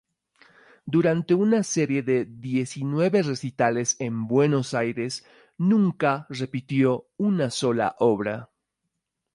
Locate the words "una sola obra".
7.17-8.49